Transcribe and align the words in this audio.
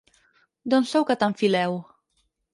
D'on 0.73 0.87
sou 0.93 1.03
que 1.11 1.17
tant 1.25 1.37
fileu? 1.43 1.79